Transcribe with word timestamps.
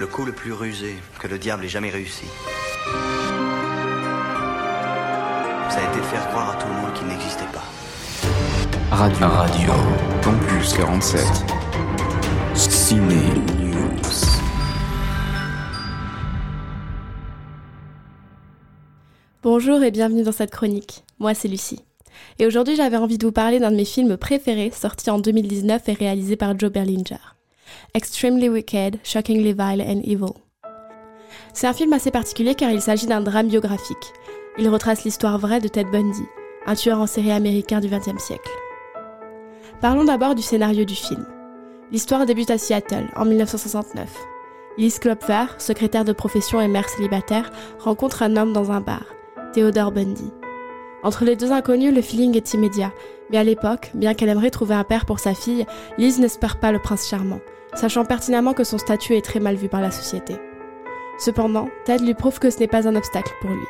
Le 0.00 0.06
coup 0.06 0.24
le 0.24 0.30
plus 0.30 0.52
rusé 0.52 0.94
que 1.18 1.26
le 1.26 1.38
diable 1.40 1.64
ait 1.64 1.68
jamais 1.68 1.90
réussi. 1.90 2.26
Ça 5.68 5.80
a 5.80 5.90
été 5.90 5.98
de 5.98 6.04
faire 6.04 6.28
croire 6.28 6.50
à 6.50 6.54
tout 6.62 6.68
le 6.68 6.74
monde 6.74 6.92
qu'il 6.94 7.08
n'existait 7.08 7.48
pas. 7.52 7.64
Radio. 8.94 9.26
Radio. 9.26 9.72
Campus 10.22 10.74
47. 10.74 11.20
Ciné 12.54 13.16
News. 13.58 13.98
Bonjour 19.42 19.82
et 19.82 19.90
bienvenue 19.90 20.22
dans 20.22 20.30
cette 20.30 20.52
chronique. 20.52 21.02
Moi, 21.18 21.34
c'est 21.34 21.48
Lucie. 21.48 21.80
Et 22.38 22.46
aujourd'hui, 22.46 22.76
j'avais 22.76 22.98
envie 22.98 23.18
de 23.18 23.26
vous 23.26 23.32
parler 23.32 23.58
d'un 23.58 23.72
de 23.72 23.76
mes 23.76 23.84
films 23.84 24.16
préférés, 24.16 24.70
sorti 24.70 25.10
en 25.10 25.18
2019 25.18 25.88
et 25.88 25.92
réalisé 25.94 26.36
par 26.36 26.56
Joe 26.56 26.70
Berlinger. 26.70 27.37
Extremely 27.94 28.48
Wicked, 28.48 28.98
Shockingly 29.02 29.52
Vile 29.52 29.82
and 29.82 30.00
Evil. 30.04 30.34
C'est 31.52 31.66
un 31.66 31.72
film 31.72 31.92
assez 31.92 32.10
particulier 32.10 32.54
car 32.54 32.70
il 32.70 32.80
s'agit 32.80 33.06
d'un 33.06 33.20
drame 33.20 33.48
biographique. 33.48 34.12
Il 34.58 34.68
retrace 34.68 35.04
l'histoire 35.04 35.38
vraie 35.38 35.60
de 35.60 35.68
Ted 35.68 35.90
Bundy, 35.90 36.24
un 36.66 36.74
tueur 36.74 37.00
en 37.00 37.06
série 37.06 37.30
américain 37.30 37.80
du 37.80 37.88
XXe 37.88 38.22
siècle. 38.22 38.50
Parlons 39.80 40.04
d'abord 40.04 40.34
du 40.34 40.42
scénario 40.42 40.84
du 40.84 40.94
film. 40.94 41.26
L'histoire 41.92 42.26
débute 42.26 42.50
à 42.50 42.58
Seattle, 42.58 43.08
en 43.16 43.24
1969. 43.24 44.08
Liz 44.76 44.98
Klopfer, 44.98 45.46
secrétaire 45.58 46.04
de 46.04 46.12
profession 46.12 46.60
et 46.60 46.68
mère 46.68 46.88
célibataire, 46.88 47.50
rencontre 47.78 48.22
un 48.22 48.36
homme 48.36 48.52
dans 48.52 48.70
un 48.70 48.80
bar, 48.80 49.04
Theodore 49.52 49.92
Bundy. 49.92 50.30
Entre 51.02 51.24
les 51.24 51.36
deux 51.36 51.52
inconnus, 51.52 51.94
le 51.94 52.02
feeling 52.02 52.36
est 52.36 52.54
immédiat, 52.54 52.92
mais 53.30 53.38
à 53.38 53.44
l'époque, 53.44 53.90
bien 53.94 54.14
qu'elle 54.14 54.28
aimerait 54.28 54.50
trouver 54.50 54.74
un 54.74 54.84
père 54.84 55.06
pour 55.06 55.18
sa 55.18 55.34
fille, 55.34 55.66
Liz 55.98 56.18
n'espère 56.18 56.58
pas 56.58 56.72
le 56.72 56.78
prince 56.78 57.08
charmant 57.08 57.40
sachant 57.74 58.04
pertinemment 58.04 58.54
que 58.54 58.64
son 58.64 58.78
statut 58.78 59.14
est 59.14 59.24
très 59.24 59.40
mal 59.40 59.56
vu 59.56 59.68
par 59.68 59.80
la 59.80 59.90
société. 59.90 60.36
Cependant, 61.18 61.68
Ted 61.84 62.04
lui 62.04 62.14
prouve 62.14 62.38
que 62.38 62.50
ce 62.50 62.58
n'est 62.58 62.68
pas 62.68 62.88
un 62.88 62.96
obstacle 62.96 63.32
pour 63.40 63.50
lui. 63.50 63.66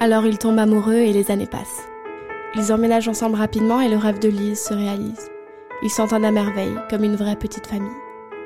Alors 0.00 0.26
ils 0.26 0.38
tombent 0.38 0.58
amoureux 0.58 0.94
et 0.94 1.12
les 1.12 1.30
années 1.30 1.46
passent. 1.46 1.88
Ils 2.54 2.72
emménagent 2.72 3.08
ensemble 3.08 3.36
rapidement 3.36 3.80
et 3.80 3.88
le 3.88 3.96
rêve 3.96 4.20
de 4.20 4.28
Lise 4.28 4.62
se 4.62 4.74
réalise. 4.74 5.30
Ils 5.82 5.90
s'entendent 5.90 6.24
à 6.24 6.30
merveille, 6.30 6.74
comme 6.90 7.04
une 7.04 7.16
vraie 7.16 7.36
petite 7.36 7.66
famille. 7.66 7.90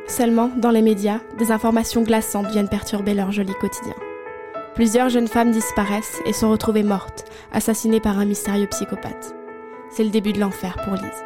Seulement, 0.07 0.51
dans 0.57 0.71
les 0.71 0.83
médias, 0.83 1.21
des 1.39 1.53
informations 1.53 2.03
glaçantes 2.03 2.49
viennent 2.49 2.69
perturber 2.69 3.15
leur 3.15 3.31
joli 3.31 3.53
quotidien. 3.61 3.95
Plusieurs 4.75 5.11
jeunes 5.11 5.29
femmes 5.29 5.51
disparaissent 5.51 6.23
et 6.25 6.33
sont 6.33 6.51
retrouvées 6.51 6.83
mortes, 6.83 7.27
assassinées 7.53 8.01
par 8.01 8.19
un 8.19 8.25
mystérieux 8.25 8.67
psychopathe. 8.69 9.35
C'est 9.91 10.03
le 10.03 10.09
début 10.09 10.33
de 10.33 10.41
l'enfer 10.41 10.79
pour 10.83 10.95
Lise. 10.95 11.25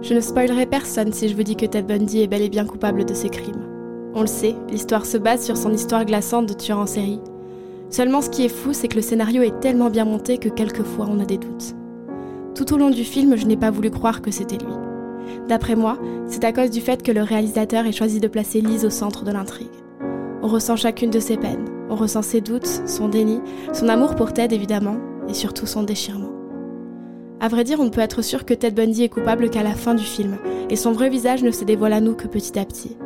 Je 0.00 0.14
ne 0.14 0.20
spoilerai 0.20 0.64
personne 0.64 1.12
si 1.12 1.28
je 1.28 1.36
vous 1.36 1.42
dis 1.42 1.56
que 1.56 1.66
Ted 1.66 1.82
Bundy 1.82 2.22
est 2.22 2.26
bel 2.26 2.40
et 2.40 2.48
bien 2.48 2.64
coupable 2.64 3.04
de 3.04 3.12
ses 3.12 3.28
crimes. 3.28 3.68
On 4.14 4.22
le 4.22 4.26
sait, 4.26 4.56
l'histoire 4.70 5.04
se 5.04 5.18
base 5.18 5.44
sur 5.44 5.58
son 5.58 5.74
histoire 5.74 6.06
glaçante 6.06 6.46
de 6.46 6.54
tueur 6.54 6.78
en 6.78 6.86
série. 6.86 7.20
Seulement 7.90 8.22
ce 8.22 8.30
qui 8.30 8.46
est 8.46 8.48
fou, 8.48 8.72
c'est 8.72 8.88
que 8.88 8.96
le 8.96 9.02
scénario 9.02 9.42
est 9.42 9.60
tellement 9.60 9.90
bien 9.90 10.06
monté 10.06 10.38
que 10.38 10.48
quelquefois 10.48 11.06
on 11.10 11.20
a 11.20 11.26
des 11.26 11.36
doutes. 11.36 11.74
Tout 12.54 12.72
au 12.72 12.78
long 12.78 12.88
du 12.88 13.04
film, 13.04 13.36
je 13.36 13.44
n'ai 13.44 13.58
pas 13.58 13.70
voulu 13.70 13.90
croire 13.90 14.22
que 14.22 14.30
c'était 14.30 14.56
lui. 14.56 14.89
D'après 15.48 15.76
moi, 15.76 15.98
c'est 16.26 16.44
à 16.44 16.52
cause 16.52 16.70
du 16.70 16.80
fait 16.80 17.02
que 17.02 17.12
le 17.12 17.22
réalisateur 17.22 17.86
ait 17.86 17.92
choisi 17.92 18.20
de 18.20 18.28
placer 18.28 18.60
Lise 18.60 18.84
au 18.84 18.90
centre 18.90 19.24
de 19.24 19.32
l'intrigue. 19.32 19.68
On 20.42 20.48
ressent 20.48 20.76
chacune 20.76 21.10
de 21.10 21.20
ses 21.20 21.36
peines, 21.36 21.66
on 21.90 21.96
ressent 21.96 22.22
ses 22.22 22.40
doutes, 22.40 22.82
son 22.86 23.08
déni, 23.08 23.40
son 23.72 23.88
amour 23.88 24.14
pour 24.14 24.32
Ted 24.32 24.54
évidemment, 24.54 24.96
et 25.28 25.34
surtout 25.34 25.66
son 25.66 25.82
déchirement. 25.82 26.30
À 27.40 27.48
vrai 27.48 27.64
dire, 27.64 27.80
on 27.80 27.84
ne 27.84 27.90
peut 27.90 28.00
être 28.00 28.22
sûr 28.22 28.44
que 28.44 28.54
Ted 28.54 28.74
Bundy 28.74 29.04
est 29.04 29.08
coupable 29.08 29.50
qu'à 29.50 29.62
la 29.62 29.74
fin 29.74 29.94
du 29.94 30.04
film, 30.04 30.36
et 30.68 30.76
son 30.76 30.92
vrai 30.92 31.08
visage 31.08 31.42
ne 31.42 31.50
se 31.50 31.64
dévoile 31.64 31.94
à 31.94 32.00
nous 32.00 32.14
que 32.14 32.26
petit 32.26 32.58
à 32.58 32.64
petit. 32.64 32.96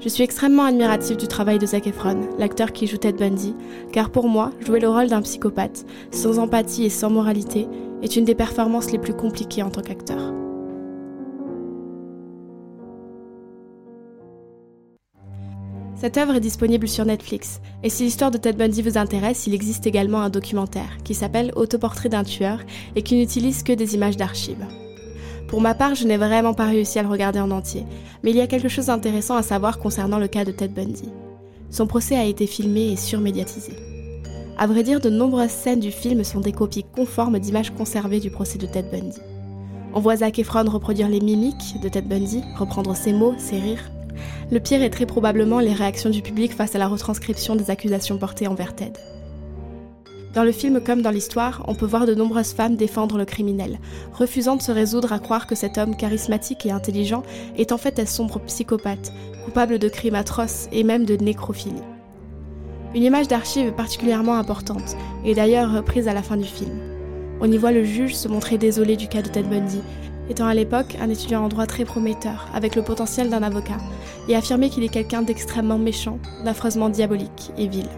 Je 0.00 0.08
suis 0.08 0.22
extrêmement 0.22 0.64
admiratif 0.64 1.16
du 1.16 1.26
travail 1.26 1.58
de 1.58 1.66
Zac 1.66 1.86
Efron, 1.86 2.20
l'acteur 2.38 2.72
qui 2.72 2.86
joue 2.86 2.98
Ted 2.98 3.18
Bundy, 3.18 3.54
car 3.92 4.10
pour 4.10 4.28
moi, 4.28 4.52
jouer 4.60 4.78
le 4.78 4.88
rôle 4.88 5.08
d'un 5.08 5.22
psychopathe, 5.22 5.84
sans 6.12 6.38
empathie 6.38 6.84
et 6.84 6.90
sans 6.90 7.10
moralité, 7.10 7.66
est 8.02 8.14
une 8.14 8.24
des 8.24 8.36
performances 8.36 8.92
les 8.92 8.98
plus 8.98 9.14
compliquées 9.14 9.62
en 9.62 9.70
tant 9.70 9.82
qu'acteur. 9.82 10.32
Cette 16.00 16.16
œuvre 16.16 16.36
est 16.36 16.40
disponible 16.40 16.86
sur 16.86 17.04
Netflix, 17.04 17.60
et 17.82 17.90
si 17.90 18.04
l'histoire 18.04 18.30
de 18.30 18.38
Ted 18.38 18.56
Bundy 18.56 18.82
vous 18.82 18.98
intéresse, 18.98 19.48
il 19.48 19.54
existe 19.54 19.84
également 19.84 20.20
un 20.20 20.30
documentaire 20.30 20.96
qui 21.02 21.12
s'appelle 21.12 21.50
Autoportrait 21.56 22.08
d'un 22.08 22.22
tueur 22.22 22.60
et 22.94 23.02
qui 23.02 23.16
n'utilise 23.16 23.64
que 23.64 23.72
des 23.72 23.96
images 23.96 24.16
d'archives. 24.16 24.64
Pour 25.48 25.60
ma 25.60 25.74
part, 25.74 25.96
je 25.96 26.06
n'ai 26.06 26.16
vraiment 26.16 26.54
pas 26.54 26.66
réussi 26.66 27.00
à 27.00 27.02
le 27.02 27.08
regarder 27.08 27.40
en 27.40 27.50
entier, 27.50 27.84
mais 28.22 28.30
il 28.30 28.36
y 28.36 28.40
a 28.40 28.46
quelque 28.46 28.68
chose 28.68 28.86
d'intéressant 28.86 29.34
à 29.34 29.42
savoir 29.42 29.80
concernant 29.80 30.20
le 30.20 30.28
cas 30.28 30.44
de 30.44 30.52
Ted 30.52 30.72
Bundy. 30.72 31.08
Son 31.68 31.88
procès 31.88 32.16
a 32.16 32.24
été 32.24 32.46
filmé 32.46 32.92
et 32.92 32.96
surmédiatisé. 32.96 33.72
À 34.56 34.68
vrai 34.68 34.84
dire, 34.84 35.00
de 35.00 35.10
nombreuses 35.10 35.50
scènes 35.50 35.80
du 35.80 35.90
film 35.90 36.22
sont 36.22 36.40
des 36.40 36.52
copies 36.52 36.84
conformes 36.84 37.40
d'images 37.40 37.70
conservées 37.70 38.20
du 38.20 38.30
procès 38.30 38.58
de 38.58 38.66
Ted 38.66 38.88
Bundy. 38.92 39.18
On 39.94 40.00
voit 40.00 40.18
Zac 40.18 40.38
Efron 40.38 40.70
reproduire 40.70 41.08
les 41.08 41.20
mimiques 41.20 41.80
de 41.82 41.88
Ted 41.88 42.06
Bundy, 42.06 42.42
reprendre 42.56 42.94
ses 42.94 43.12
mots, 43.12 43.34
ses 43.36 43.58
rires, 43.58 43.90
le 44.50 44.60
pire 44.60 44.82
est 44.82 44.90
très 44.90 45.06
probablement 45.06 45.60
les 45.60 45.74
réactions 45.74 46.10
du 46.10 46.22
public 46.22 46.54
face 46.54 46.74
à 46.74 46.78
la 46.78 46.88
retranscription 46.88 47.54
des 47.54 47.70
accusations 47.70 48.16
portées 48.16 48.48
envers 48.48 48.74
Ted. 48.74 48.98
Dans 50.34 50.44
le 50.44 50.52
film 50.52 50.80
comme 50.80 51.02
dans 51.02 51.10
l'histoire, 51.10 51.64
on 51.66 51.74
peut 51.74 51.86
voir 51.86 52.06
de 52.06 52.14
nombreuses 52.14 52.52
femmes 52.52 52.76
défendre 52.76 53.18
le 53.18 53.24
criminel, 53.24 53.78
refusant 54.12 54.56
de 54.56 54.62
se 54.62 54.72
résoudre 54.72 55.12
à 55.12 55.18
croire 55.18 55.46
que 55.46 55.54
cet 55.54 55.78
homme 55.78 55.96
charismatique 55.96 56.64
et 56.64 56.70
intelligent 56.70 57.22
est 57.56 57.72
en 57.72 57.78
fait 57.78 57.98
un 57.98 58.06
sombre 58.06 58.38
psychopathe, 58.40 59.12
coupable 59.44 59.78
de 59.78 59.88
crimes 59.88 60.14
atroces 60.14 60.68
et 60.72 60.84
même 60.84 61.04
de 61.04 61.16
nécrophilie. 61.16 61.82
Une 62.94 63.02
image 63.02 63.28
d'archive 63.28 63.72
particulièrement 63.72 64.36
importante 64.36 64.96
est 65.24 65.34
d'ailleurs 65.34 65.72
reprise 65.72 66.08
à 66.08 66.14
la 66.14 66.22
fin 66.22 66.36
du 66.36 66.44
film. 66.44 66.78
On 67.40 67.50
y 67.50 67.58
voit 67.58 67.72
le 67.72 67.84
juge 67.84 68.14
se 68.14 68.28
montrer 68.28 68.58
désolé 68.58 68.96
du 68.96 69.08
cas 69.08 69.22
de 69.22 69.28
Ted 69.28 69.48
Bundy 69.48 69.80
étant 70.28 70.46
à 70.46 70.54
l'époque 70.54 70.96
un 71.00 71.08
étudiant 71.10 71.44
en 71.44 71.48
droit 71.48 71.66
très 71.66 71.84
prometteur, 71.84 72.48
avec 72.54 72.76
le 72.76 72.82
potentiel 72.82 73.30
d'un 73.30 73.42
avocat, 73.42 73.78
et 74.28 74.36
affirmer 74.36 74.70
qu'il 74.70 74.84
est 74.84 74.88
quelqu'un 74.88 75.22
d'extrêmement 75.22 75.78
méchant, 75.78 76.18
d'affreusement 76.44 76.88
diabolique 76.88 77.52
et 77.56 77.68
vil. 77.68 77.88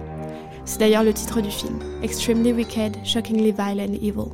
C'est 0.64 0.78
d'ailleurs 0.78 1.02
le 1.02 1.12
titre 1.12 1.40
du 1.40 1.50
film, 1.50 1.78
Extremely 2.02 2.52
Wicked, 2.52 2.96
Shockingly 3.04 3.52
Vile 3.52 3.80
and 3.80 3.94
Evil. 3.94 4.30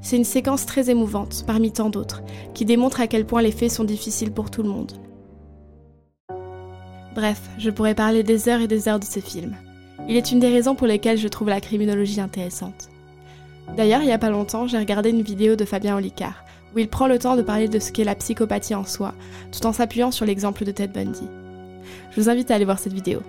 C'est 0.00 0.16
une 0.16 0.24
séquence 0.24 0.66
très 0.66 0.90
émouvante, 0.90 1.44
parmi 1.46 1.72
tant 1.72 1.90
d'autres, 1.90 2.22
qui 2.54 2.64
démontre 2.64 3.00
à 3.00 3.06
quel 3.06 3.26
point 3.26 3.42
les 3.42 3.50
faits 3.50 3.72
sont 3.72 3.84
difficiles 3.84 4.30
pour 4.30 4.50
tout 4.50 4.62
le 4.62 4.68
monde. 4.68 4.92
Bref, 7.14 7.40
je 7.58 7.70
pourrais 7.70 7.96
parler 7.96 8.22
des 8.22 8.48
heures 8.48 8.60
et 8.60 8.68
des 8.68 8.88
heures 8.88 9.00
de 9.00 9.04
ce 9.04 9.18
film. 9.18 9.56
Il 10.08 10.16
est 10.16 10.30
une 10.30 10.38
des 10.38 10.48
raisons 10.48 10.76
pour 10.76 10.86
lesquelles 10.86 11.18
je 11.18 11.26
trouve 11.26 11.48
la 11.48 11.60
criminologie 11.60 12.20
intéressante. 12.20 12.88
D'ailleurs, 13.76 14.00
il 14.02 14.06
n'y 14.06 14.12
a 14.12 14.18
pas 14.18 14.30
longtemps, 14.30 14.68
j'ai 14.68 14.78
regardé 14.78 15.10
une 15.10 15.22
vidéo 15.22 15.56
de 15.56 15.64
Fabien 15.64 15.96
Olicard, 15.96 16.44
où 16.74 16.78
il 16.78 16.88
prend 16.88 17.06
le 17.06 17.18
temps 17.18 17.36
de 17.36 17.42
parler 17.42 17.68
de 17.68 17.78
ce 17.78 17.92
qu'est 17.92 18.04
la 18.04 18.14
psychopathie 18.14 18.74
en 18.74 18.84
soi, 18.84 19.14
tout 19.52 19.64
en 19.66 19.72
s'appuyant 19.72 20.10
sur 20.10 20.26
l'exemple 20.26 20.64
de 20.64 20.70
Ted 20.70 20.92
Bundy. 20.92 21.28
Je 22.10 22.20
vous 22.20 22.28
invite 22.28 22.50
à 22.50 22.54
aller 22.54 22.64
voir 22.64 22.78
cette 22.78 22.92
vidéo. 22.92 23.20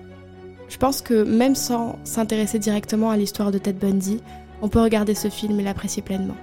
Je 0.68 0.76
pense 0.76 1.02
que 1.02 1.24
même 1.24 1.54
sans 1.54 1.98
s'intéresser 2.04 2.58
directement 2.58 3.10
à 3.10 3.16
l'histoire 3.16 3.50
de 3.50 3.58
Ted 3.58 3.78
Bundy, 3.78 4.20
on 4.62 4.68
peut 4.68 4.80
regarder 4.80 5.14
ce 5.14 5.28
film 5.28 5.58
et 5.58 5.64
l'apprécier 5.64 6.02
pleinement. 6.02 6.36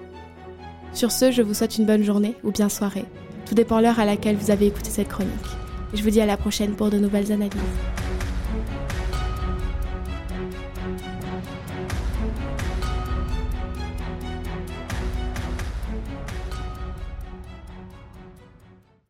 Sur 0.93 1.11
ce, 1.11 1.31
je 1.31 1.41
vous 1.41 1.53
souhaite 1.53 1.77
une 1.77 1.85
bonne 1.85 2.03
journée 2.03 2.35
ou 2.43 2.51
bien 2.51 2.69
soirée. 2.69 3.05
Tout 3.45 3.55
dépend 3.55 3.79
l'heure 3.79 3.99
à 3.99 4.05
laquelle 4.05 4.35
vous 4.35 4.51
avez 4.51 4.67
écouté 4.67 4.89
cette 4.89 5.07
chronique. 5.07 5.31
Et 5.93 5.97
je 5.97 6.03
vous 6.03 6.09
dis 6.09 6.21
à 6.21 6.25
la 6.25 6.37
prochaine 6.37 6.75
pour 6.75 6.89
de 6.89 6.97
nouvelles 6.97 7.31
analyses. 7.31 8.06